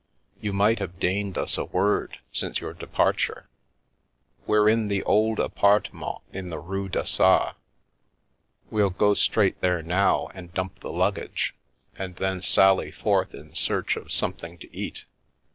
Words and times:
"You 0.41 0.51
might 0.51 0.79
have 0.79 0.99
deigned 0.99 1.37
us 1.37 1.59
a 1.59 1.65
word 1.65 2.17
since 2.31 2.59
your 2.59 2.73
departure."" 2.73 3.47
We're 4.47 4.67
in 4.67 4.87
the 4.87 5.03
old 5.03 5.39
apartment 5.39 6.21
in 6.33 6.49
the 6.49 6.57
Rue 6.57 6.89
d'Assas. 6.89 7.53
We'll 8.71 8.89
go 8.89 9.13
straight 9.13 9.61
there 9.61 9.83
now 9.83 10.29
and 10.33 10.51
dump 10.55 10.79
the 10.79 10.89
luggage, 10.91 11.53
and 11.95 12.15
then 12.15 12.41
sally 12.41 12.89
forth 12.89 13.35
in 13.35 13.53
search 13.53 13.95
of 13.95 14.11
something 14.11 14.57
to 14.57 14.75
eat. 14.75 15.05